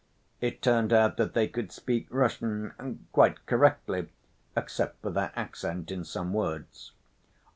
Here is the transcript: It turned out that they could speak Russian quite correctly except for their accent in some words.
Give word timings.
It 0.39 0.63
turned 0.63 0.91
out 0.91 1.17
that 1.17 1.35
they 1.35 1.47
could 1.47 1.71
speak 1.71 2.07
Russian 2.09 3.05
quite 3.11 3.45
correctly 3.45 4.09
except 4.57 4.99
for 5.03 5.11
their 5.11 5.31
accent 5.35 5.91
in 5.91 6.03
some 6.03 6.33
words. 6.33 6.91